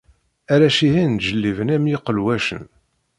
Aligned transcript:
Arrac-ihin 0.53 1.11
ǧelliben 1.23 1.69
am 1.75 1.85
yiqelwacen. 1.91 2.63